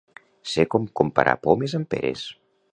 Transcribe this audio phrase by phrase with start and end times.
[0.53, 2.27] Ser com comparar pomes amb peres.